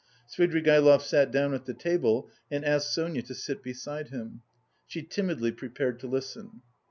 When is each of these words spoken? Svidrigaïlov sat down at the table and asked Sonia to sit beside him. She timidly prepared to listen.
Svidrigaïlov 0.35 1.03
sat 1.03 1.29
down 1.31 1.53
at 1.53 1.65
the 1.65 1.75
table 1.75 2.31
and 2.49 2.65
asked 2.65 2.91
Sonia 2.91 3.21
to 3.21 3.35
sit 3.35 3.61
beside 3.61 4.07
him. 4.07 4.41
She 4.87 5.03
timidly 5.03 5.51
prepared 5.51 5.99
to 5.99 6.07
listen. 6.07 6.63